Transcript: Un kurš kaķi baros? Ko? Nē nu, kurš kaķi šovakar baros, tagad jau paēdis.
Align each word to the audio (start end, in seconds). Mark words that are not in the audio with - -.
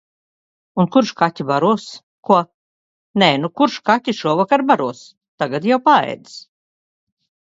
Un 0.83 0.87
kurš 0.93 1.09
kaķi 1.17 1.43
baros? 1.49 1.83
Ko? 2.29 2.37
Nē 3.23 3.27
nu, 3.41 3.51
kurš 3.61 3.75
kaķi 3.89 4.15
šovakar 4.21 4.63
baros, 4.71 5.03
tagad 5.45 5.69
jau 5.73 5.79
paēdis. 5.91 6.39